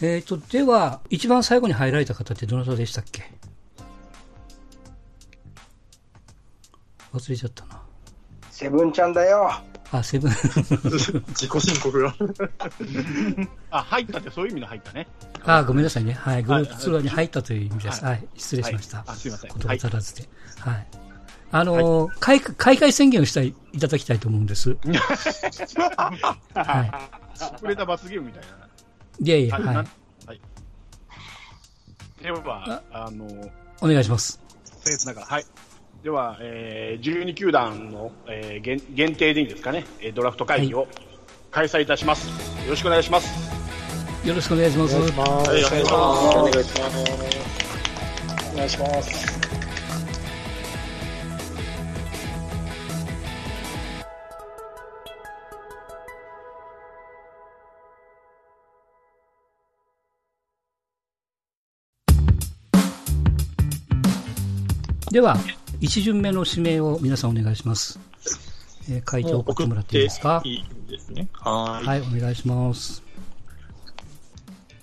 [0.00, 3.32] えっ、ー、と、では、一番最後に入られた方ってどなたでしたっけ？
[7.12, 7.82] 忘れちゃったな。
[8.50, 9.50] セブンちゃんだよ。
[9.92, 10.30] あ、セブン。
[11.36, 12.14] 自己申告が。
[13.70, 15.06] あ、入ったってそういう意味の入ったね。
[15.44, 16.14] あ、ごめんなさいね。
[16.14, 16.42] はい。
[16.42, 18.02] グループツアーに入ったという意味です。
[18.02, 18.26] はい。
[18.34, 19.04] 失礼しました。
[19.06, 19.50] あ、すいません。
[19.52, 20.28] 言葉足らずで。
[20.60, 20.86] はい。
[21.54, 24.70] あの開、開会宣言をしていただきたいと思うんです。
[24.70, 24.76] は
[26.82, 26.92] い。
[27.36, 28.48] 触れた罰ゲームみたいな。
[29.20, 29.76] いやいや、はい。
[29.76, 29.84] は
[30.32, 30.40] い。
[32.22, 33.26] では、あの、
[33.82, 34.40] お願いします。
[34.86, 35.44] 僭越ながら、はい。
[36.02, 39.84] では、えー、12球団の、えー、限限定でいいんですかね、
[40.14, 40.88] ドラフト会議を
[41.52, 42.28] 開催いたします。
[42.28, 44.26] はい、よろしくお願いします。
[44.26, 44.96] よろしくお願いします。
[44.96, 45.46] お願いします。
[45.46, 46.26] お願いします。
[46.26, 48.52] お願いします。
[48.52, 49.42] お願いします。
[65.12, 65.36] では、
[65.82, 67.98] 一巡目の指名を皆さんお願いします。
[68.88, 70.40] えー、会長送ってもらっていいですか？
[70.44, 71.26] いいですね。
[71.32, 71.86] はい。
[71.86, 73.02] はい、お願いします。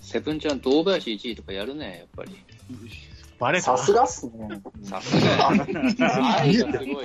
[0.02, 2.36] セブンちゃん、堂林1位とかやるね、やっぱり。
[3.38, 4.60] バレさすがっすね。
[4.82, 5.48] さすが。
[5.48, 7.04] 愛がすごい。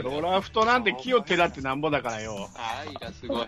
[0.02, 2.48] ドラフトなんて木を手だってなんぼだからよ。
[2.56, 3.46] 愛がすごい。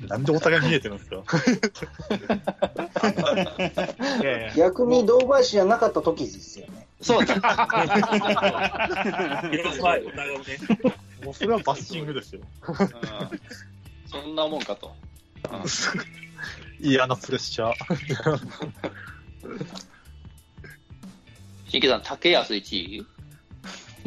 [0.00, 1.22] なんでお互い見えてるんですか？
[4.56, 6.86] 逆に堂林じゃなかった時ですよね。
[7.00, 7.34] そうだ。
[11.24, 12.40] もうそれはバッシングですよ。
[14.10, 14.94] そんなもんかと。
[16.80, 17.74] 嫌なプレッシャー。
[21.68, 23.06] 新規さん、竹安1位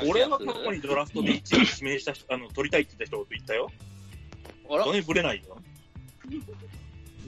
[0.07, 3.71] 俺の過去にドラフトで1位指名した人、あの、取りたいって言った人と言ったよ。
[4.69, 4.83] あら？
[4.85, 5.57] それぶれないよ。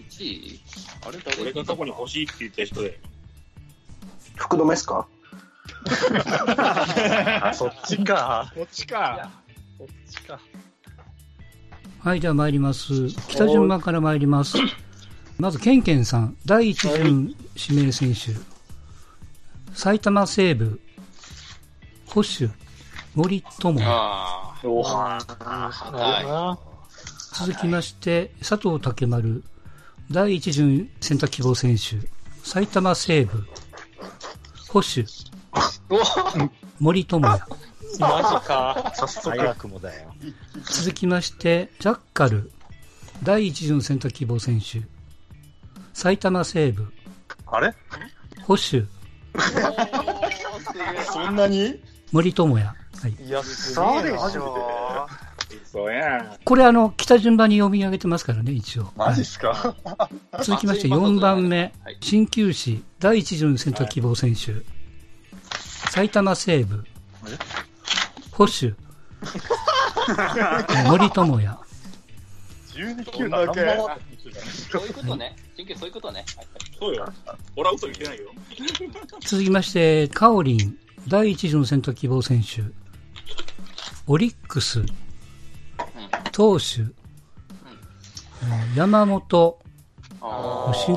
[0.09, 0.59] 1位？
[1.07, 1.41] あれ誰？
[1.41, 2.99] 俺が過去に欲しいって言った人で。
[4.35, 5.07] 福留ですか？
[7.53, 8.51] そっちか。
[8.55, 9.31] そっちか。
[9.77, 10.39] そっちか。
[11.99, 13.09] はい、じゃあ参ります。
[13.29, 14.57] 北順番から参ります。
[15.37, 18.33] まず、ケンケンさん、第一順指名選手。
[19.73, 20.81] 埼玉西部、
[22.09, 22.49] 保守、
[23.13, 23.79] 森友。
[27.33, 29.43] 続きまして、佐藤健丸、
[30.09, 31.97] 第一順選択希望選手、
[32.43, 33.45] 埼玉西部、
[34.69, 35.05] 保守、
[36.79, 37.27] 森友。
[37.27, 37.39] 也。
[37.99, 38.91] マジか。
[38.95, 39.29] 早速。
[39.37, 40.11] 早くもだよ。
[40.63, 42.51] 続きまして、ジャッカル、
[43.21, 44.81] 第一順選択希望選手、
[45.93, 46.91] 埼玉西部、
[47.45, 47.71] あれ？
[48.47, 48.87] 保守、
[51.05, 51.79] そんなに？
[52.11, 52.65] 森友也。
[52.65, 52.73] は
[53.07, 53.15] い。
[53.25, 54.49] いや、すげえ初めて。
[55.69, 58.91] 嘘やこれあの、来た順番に読み上げてますからね、一応。
[58.95, 64.53] マジっすか、はい、続きまして4番目、鍼灸師第一巡選択希望選手。
[65.91, 66.83] 埼玉西部、
[68.31, 68.75] 保守、
[70.87, 71.57] 森友哉。
[72.73, 73.47] 12球団
[74.71, 75.35] そういうことね。
[75.57, 76.25] 神経そういうことね。
[76.79, 77.11] そうよ。
[77.55, 78.29] 俺は嘘言ってないよ。
[79.21, 80.77] 続きまして、カオリン、
[81.09, 82.61] 第一巡選択希望選手。
[84.05, 84.83] オリックス、
[86.31, 86.85] 投手、
[88.75, 89.59] 山本、
[90.71, 90.95] 吉信。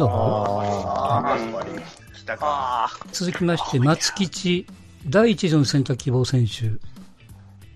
[3.11, 4.66] 続きまして、松吉、
[5.09, 6.79] 第一巡選択希望選手。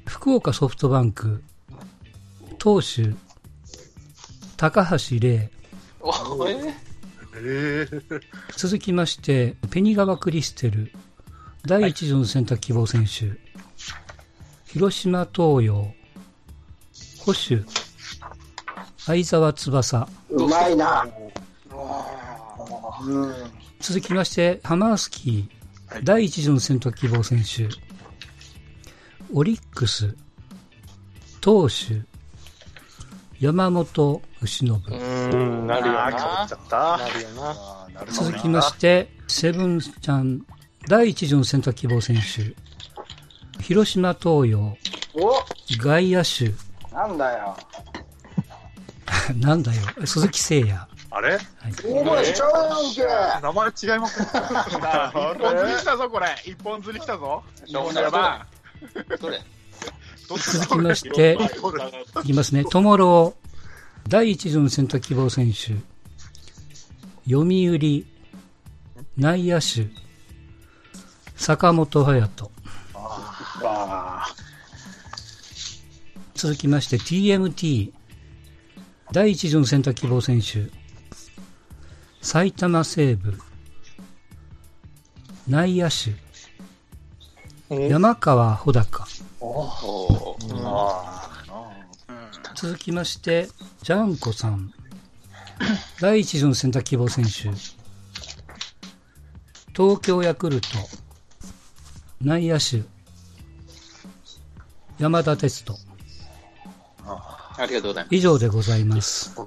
[0.05, 1.43] 福岡ソフトバンク、
[2.59, 3.15] 投手、
[4.59, 5.51] 高橋礼。
[8.59, 10.93] 続きまして、ペニガワ・クリステル、
[11.67, 13.37] 第一巡選択希望選手。
[14.67, 15.93] 広島東洋、
[17.19, 17.67] 保守、
[18.97, 20.09] 相沢翼。
[20.31, 21.05] うまいな。
[23.81, 27.69] 続きまして、ハマースキー、第一巡選択希望選手。
[29.35, 30.17] オリックス、
[31.41, 32.01] 投手、
[33.41, 34.73] 山本牛信。
[34.73, 36.11] うん、なるよな。
[36.11, 38.13] なるよな。
[38.13, 40.47] 続きまして、セブンちゃん、
[40.89, 42.55] 第一巡選択希望選手。
[43.63, 44.77] 広島東洋、
[45.79, 46.53] 外野手。
[46.95, 47.57] なんだよ。
[49.41, 49.83] なんだよ。
[50.05, 50.87] 鈴木誠也。
[51.11, 51.39] あれ？
[51.85, 53.03] お前ちゃうんけ
[53.43, 54.27] 名前違いますね。
[54.29, 54.33] 一
[55.43, 56.27] 本釣り来たぞ、これ。
[56.45, 57.43] 一本釣り来たぞ。
[57.67, 58.47] 日本やば。
[59.21, 59.41] どれ？
[60.29, 61.39] 続きまして、
[62.23, 62.65] いきますね。
[62.65, 63.35] トモロ
[64.09, 65.75] 第一巡選択希望選手。
[67.29, 68.05] 読売、
[69.17, 69.89] 内野手、
[71.37, 72.51] 坂本勇人。
[76.35, 77.93] 続きまして TMT
[79.13, 80.71] 第一巡選択希望選手。
[82.21, 83.39] 埼玉西部
[85.49, 86.15] 内野手。
[87.71, 89.07] 山川穂高。
[92.55, 93.49] 続きまして
[93.83, 94.73] ジャンコさん。
[96.01, 97.31] 第一巡選択希望選手。
[99.75, 100.69] 東京ヤクルト
[102.23, 102.83] 内野手
[104.99, 105.75] 山田哲人
[107.59, 108.15] ありがとうございます。
[108.15, 109.35] 以上でございます。
[109.35, 109.47] と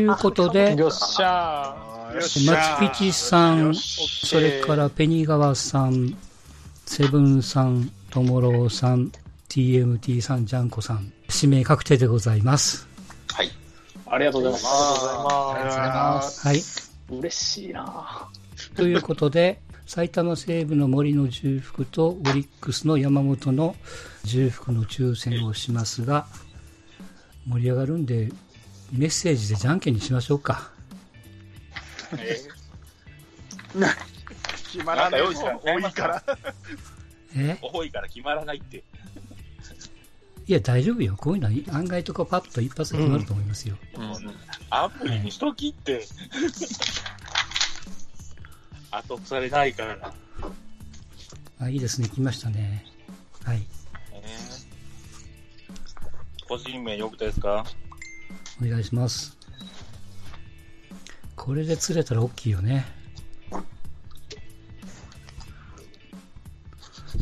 [0.00, 1.76] いうことで、よっしゃ
[2.12, 6.16] 松吉さん、それからペニガワさん、
[6.86, 9.12] セブンさん、トモローさん、
[9.48, 12.86] TMT さん、ジャンコさん、指名確定でございます。
[13.32, 13.50] はい。
[14.06, 14.66] ありがとうございます。
[14.66, 16.48] ありがとうございます。
[16.48, 16.62] はい。
[17.18, 18.28] 嬉しいな
[18.76, 23.74] ということで、埼玉西部の森の重複とオリックスの山本の
[24.22, 26.28] 重複の抽選をしますが、
[27.44, 28.28] 盛り上がるんで、
[28.92, 30.70] メッセージでじゃんけんにしましょうか。
[32.12, 33.86] えー、
[34.70, 35.22] 決まらない。
[35.22, 36.22] 多いから。
[37.34, 37.58] え？
[37.60, 38.84] 多いから決まらないって。
[40.46, 41.16] いや、大丈夫よ。
[41.16, 43.74] こういうのは案外とかパッと一発で決まると思いますよ。
[43.96, 44.12] うんうん、
[44.70, 46.04] アプリにしときって。
[48.90, 50.14] 後腐れないから。
[51.60, 52.08] あ、いいですね。
[52.08, 52.84] 来ましたね。
[53.44, 53.62] はい。
[56.48, 57.64] 個人名よくですか？
[58.60, 59.38] お願いします。
[61.36, 62.84] これで釣れたら大きいよね。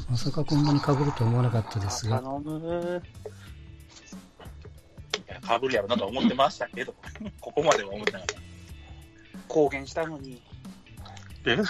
[0.09, 2.21] まさかこんなに被ると思わなかったですが。
[2.21, 3.03] 頼む
[5.17, 6.95] いや、被るやろなと思ってましたけど、
[7.41, 8.41] ここまでは思ってなかった。
[9.47, 10.43] 公言したのに。
[11.47, 11.57] え？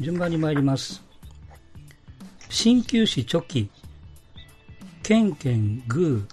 [0.00, 1.02] 順番に参ります。
[2.48, 3.70] 鍼灸師チョキ。
[5.02, 6.32] ケンケン、グー、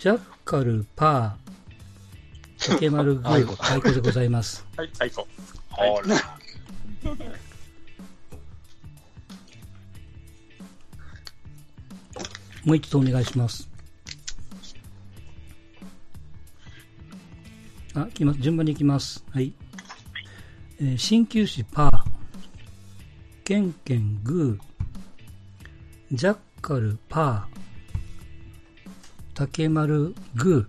[0.00, 4.64] ジャッカル、パー、竹丸、グー、太鼓でございます。
[4.76, 5.22] はい、太鼓。
[5.70, 5.90] はい。
[12.64, 13.68] もう一度お願いします。
[18.18, 19.24] 順番に行きます。
[19.30, 19.52] はい。
[20.80, 21.90] えー、鍼灸師パー、
[23.44, 28.90] ケンケングー、ジャッカル、パー、
[29.34, 30.66] 竹丸、グ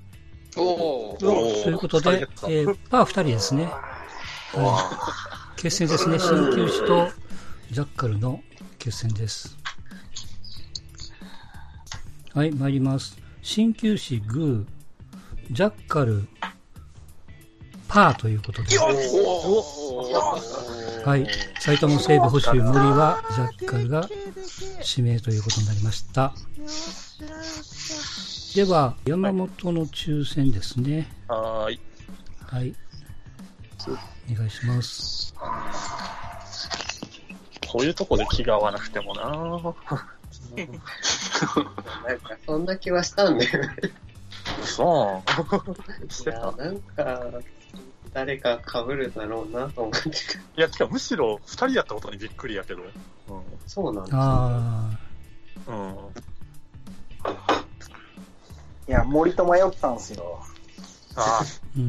[0.55, 0.61] ー。
[0.61, 3.65] おということで、えー、パー2人ですね。
[3.65, 6.17] はい、決戦ですね。
[6.17, 7.07] 鍼灸師と
[7.71, 8.41] ジャッカルの
[8.79, 9.57] 決戦です。
[12.33, 13.17] はい、参ります。
[13.41, 16.27] 鍼灸師、グー、ジャッカル、
[17.87, 18.77] パーということで。
[18.77, 18.91] は
[21.17, 21.25] い。
[21.59, 24.07] 埼玉西部保守森は、ジャッカルが
[24.97, 26.33] 指名ということになりました。
[28.55, 31.07] では、山本の抽選ですね。
[31.27, 31.79] はい。
[32.47, 32.75] はい。
[34.31, 35.35] お願いします。
[37.71, 39.61] こういうとこで気が合わなくてもななん
[42.19, 43.69] か、そんな気はしたんだよね。
[44.63, 45.29] そう。
[46.29, 47.23] いや、なんか、
[48.17, 50.11] 誰か被るだろうなと思ってい
[50.55, 52.81] や、てか、むしろ二人やったことにびっくりやけど。
[52.81, 52.89] うん、
[53.67, 54.21] そうなんですね。
[54.23, 54.89] あ
[55.67, 55.71] あ。
[55.71, 55.93] うん。
[58.87, 60.39] いや、森と迷ったんすよ。
[61.15, 61.45] ああ。
[61.77, 61.81] う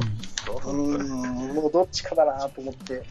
[0.71, 0.73] ん。
[0.75, 3.07] うん、もうどっちかだなと思って。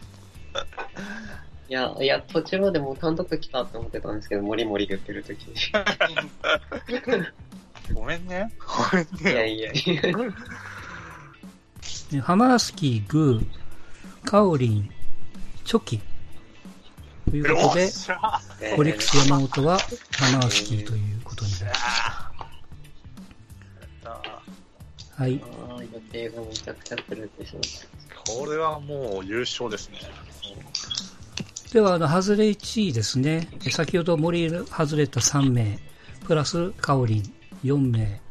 [1.70, 5.56] いや、いや、途中までもう単独来たって思ってたんですけど、森森言ってる時に。
[7.96, 8.54] ごめんね。
[8.60, 9.32] ごめんね。
[9.32, 10.04] いやいやいや。
[12.22, 13.46] ハマースキー、グー、
[14.30, 14.90] カオリン、
[15.66, 16.02] チョキ。
[17.30, 17.90] ということで、
[18.78, 21.80] オリックス山本はハマースキーということになりまし
[24.04, 24.18] た。
[25.18, 25.40] はい。
[28.26, 30.00] これはもう優勝ですね。
[31.74, 33.50] では、あの、外れ1位ですね。
[33.72, 35.80] 先ほど森外れた3名、
[36.26, 38.22] プラスカオリン4名、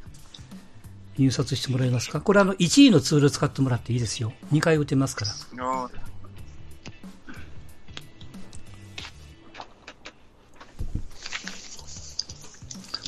[1.18, 2.20] 入札してもらえますか？
[2.20, 4.32] これあの、1位のツール使ってもらっていいですよ。
[4.52, 5.32] 2回打てますから。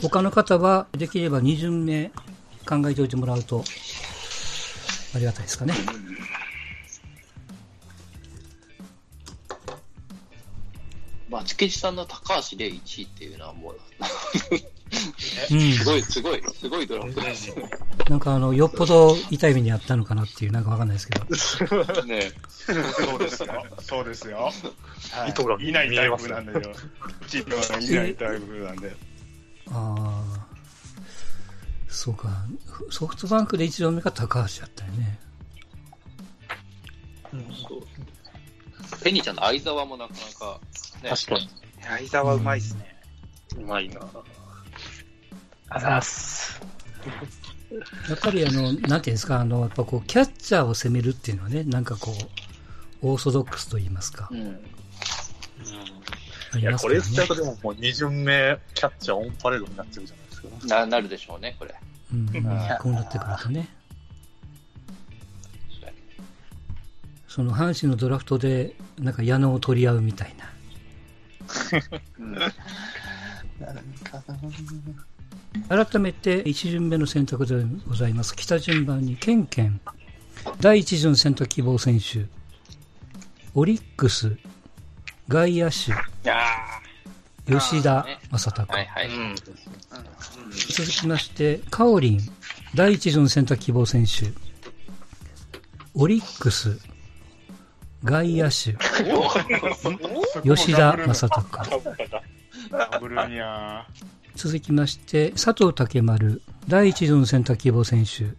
[0.01, 2.11] 他の方は、できれば2巡目
[2.67, 3.65] 考えておいてもらうと、
[5.15, 5.75] ありがたいですかね。
[11.29, 13.81] まあ、チケチさんの高橋で1位っていうのはもう
[15.51, 17.55] うん、すごい、すごい、すごいドラフトです
[18.09, 21.25] なんかあの、よっぽど痛い目にあったのかなっていう、なんかわかんないですけど。
[22.05, 22.33] ね
[22.67, 23.67] そうですよ。
[23.81, 24.51] そうですよ。
[25.13, 25.29] は
[25.61, 26.61] い、いないタイプなんだよ。
[26.61, 28.97] うちのいないタイプなんで。
[29.71, 30.49] ああ。
[31.89, 32.29] そうか。
[32.91, 35.19] ソフトバンクで一度目が高橋だったよね。
[37.33, 39.03] うん、そう。
[39.03, 40.61] ペニーちゃんの相沢もなかなか、
[41.03, 41.49] ね、確かに。
[41.83, 42.97] 相沢うまいっすね。
[43.57, 44.01] うまいな
[45.71, 46.61] あざっす。
[48.09, 52.15] やっぱりあの、なんていうんですか、あの、やっぱこう、キャッチャーを攻めるっていうのはね、なんかこ
[53.03, 54.29] う、オーソドックスと言いますか。
[54.31, 54.39] うん。
[54.39, 54.61] うん
[56.57, 60.67] いや、これ言っちゃうとでももう2巡目キャッチャーオンパレードになっちゃうじゃないですか。
[60.67, 61.75] な、なるでしょうね、これ。
[62.11, 62.33] うん、こ
[62.89, 63.69] うなってくるとね。
[67.29, 70.51] その阪神のドラフトで、なんか矢野を取り合うみたいな。
[75.69, 78.35] 改めて1巡目の選択でございます。
[78.37, 79.81] 北順番にケンケン、
[80.61, 82.27] 第1巡選択希望選手、
[83.55, 84.37] オリックス、
[85.29, 85.93] 外野手、
[87.51, 89.11] 吉田正尚、はいはい。
[90.51, 92.21] 続きまして、カオリン、
[92.75, 94.33] 第1巡選択希望選手、
[95.95, 96.79] オリックス、
[98.05, 98.77] 外野手、
[100.43, 101.49] 吉田正尚。
[104.39, 108.37] 続きまして、佐藤健丸、第一巡選択希望選手、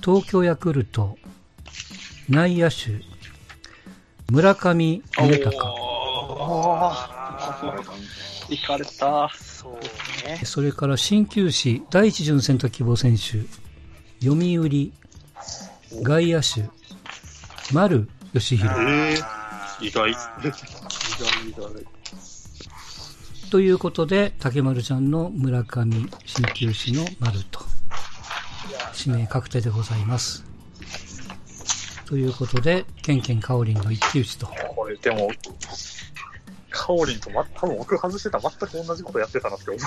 [0.00, 1.18] 東京ヤクルト、
[2.28, 3.02] 内野手、
[4.30, 5.56] 村上宗隆。
[8.50, 9.28] 行かれた。
[9.34, 10.40] そうね。
[10.44, 13.40] それから鍼灸師、第一巡選択希望選手、
[14.24, 14.92] 読売、
[16.04, 16.70] 外野手、
[17.72, 18.72] 丸義弘。
[18.78, 20.08] えー、意外。
[20.08, 20.18] 意外
[21.48, 21.99] 意外。
[23.50, 25.90] ということで、竹丸ちゃんの村上
[26.24, 27.58] 鍼灸師の丸と、
[28.96, 30.44] 指名確定でございます。
[32.06, 34.46] ということで、ケンケンカオリンの一騎打ちと。
[34.46, 35.32] これでも、
[36.70, 39.78] カオリンと、ま、多分僕外してたら全く同じことやってたなって思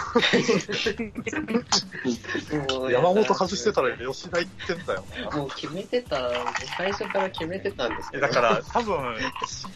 [2.85, 2.91] う。
[2.91, 5.37] 山本外してたら吉田行ってんだよな。
[5.37, 6.29] もう決めてた、
[6.77, 8.27] 最初から決めてたんですけど。
[8.27, 9.15] だから多分、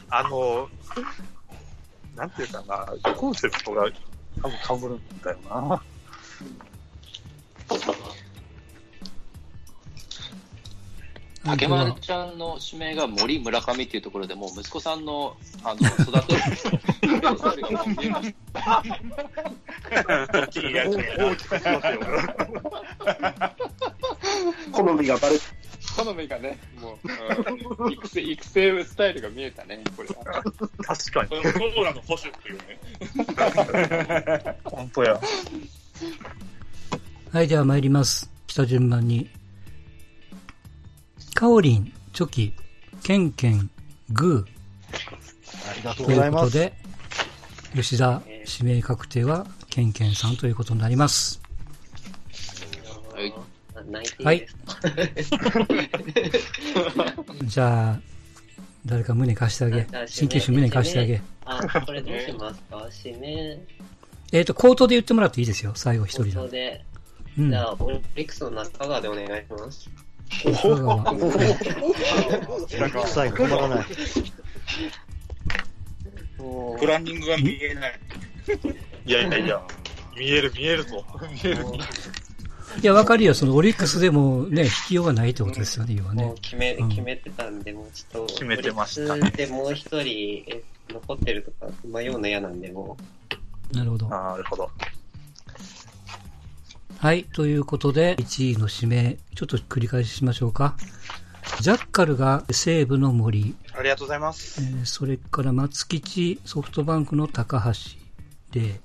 [0.10, 0.68] あの、
[2.18, 3.88] なんていうかな、コンセプトが
[4.42, 5.82] 多分被るんだよな。
[11.46, 18.84] 竹丸ちゃんの指名が森村上っていうところでもう息子さんのあの育てるスタイルが見えました。
[20.34, 20.98] 大きいやつ
[24.74, 25.36] 好みがバレ
[25.98, 27.00] 好みがね、も
[27.80, 30.10] う、うん、育成、育成スタイルが見えたね、これ。
[30.10, 31.30] 確かに。
[31.30, 32.80] コーラの保守っていうね。
[34.64, 35.20] 本当や。
[37.32, 38.30] はい、では参ります。
[38.46, 39.28] 北順番に。
[41.34, 42.54] カオリン、チョキ、
[43.02, 43.72] ケンケン、
[44.12, 44.58] グー。
[45.72, 46.52] ありがとうございます。
[46.52, 48.22] ということで、吉田
[48.60, 51.47] 指名確定はケンケンさんということになります。
[53.90, 54.06] はい。
[54.24, 54.48] はい。
[57.44, 58.00] じゃあ、
[58.86, 59.88] 誰か胸貸してあげ。
[60.08, 61.22] 鍼灸師胸貸してあげ。
[61.46, 62.88] あ、これどうしますか？
[63.06, 63.58] 指名。
[64.34, 66.32] えっ、と、口頭で言ってもらっていいですよ、最後一人で。
[66.32, 66.86] 口頭で。
[67.38, 69.90] うん、じゃあ、オリックスの中川でお願いします。
[70.44, 71.06] 中川。
[73.08, 73.86] 最後、止まらない。
[76.80, 78.00] プランニングが見えない。
[79.06, 79.62] いやいやいや、
[80.18, 81.06] 見える見えるぞ。
[81.32, 81.66] 見える。
[82.82, 83.34] いや、わかるよ。
[83.34, 86.34] そのオリックスでもね、引きようがないってことですよね、今ね。
[86.42, 88.34] 決め、決めてたんで、もうちょっと。
[88.34, 89.32] 決めてました、ね。
[89.32, 90.44] でもう一人、
[90.90, 92.98] 残ってるとか、迷うの嫌なんで、も
[93.74, 93.76] う。
[93.76, 94.10] なるほど。
[94.10, 94.70] なるほど。
[97.00, 97.24] はい。
[97.26, 100.76] ということで、1位の指名、ちょっと繰り返ししましょうか。
[101.62, 103.56] ジャッカルが西武の森。
[103.74, 104.62] ありがとうございます。
[104.62, 107.98] えー、それから松吉ソフトバンクの高橋
[108.60, 108.80] で、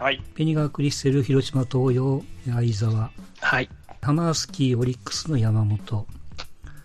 [0.00, 0.22] はい。
[0.34, 3.10] ペニガークリステル広島東洋相沢。
[3.38, 3.68] はい。
[4.00, 6.06] ハマースキーオリックスの山本。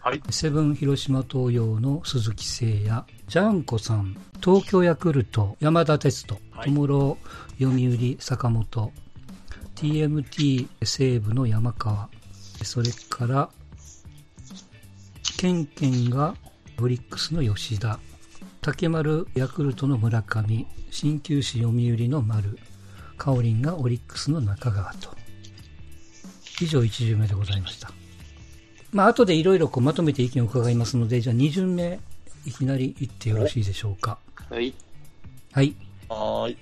[0.01, 0.22] はい。
[0.32, 3.05] セブン広島東洋の鈴木誠也。
[3.30, 4.18] ジャンコさん。
[4.43, 6.34] 東京ヤクルト山田哲人。
[6.51, 7.18] はい、友郎
[7.57, 8.91] 読売坂本。
[9.76, 12.09] TMT 西武の山川。
[12.63, 13.49] それから、
[15.38, 16.36] ケンケンが
[16.76, 17.97] ブリックスの吉田。
[18.59, 20.68] 竹丸ヤクルトの村上。
[20.91, 22.59] 鍼灸師読売の丸。
[23.18, 25.09] カオリンがオリックスの中川と。
[26.61, 27.91] 以上1巡目でございました。
[28.91, 31.99] まあ、後でいろいろまとめて意見を伺いますので、じゃあ2巡目、
[32.45, 34.20] いきなり言ってよろしいでしょうか。
[34.49, 34.74] はい。
[35.51, 35.76] はい。
[36.07, 36.57] はい。